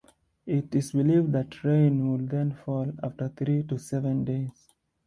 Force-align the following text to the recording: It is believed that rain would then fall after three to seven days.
It 0.47 0.73
is 0.73 0.93
believed 0.93 1.31
that 1.33 1.63
rain 1.63 2.11
would 2.11 2.29
then 2.29 2.53
fall 2.53 2.91
after 3.03 3.29
three 3.29 3.61
to 3.61 3.77
seven 3.77 4.23
days. 4.25 4.67